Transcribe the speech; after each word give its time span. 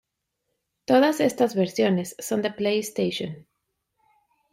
Todas 0.85 1.19
estas 1.19 1.53
versiones 1.55 2.15
son 2.17 2.41
de 2.41 2.49
PlayStation. 2.51 3.45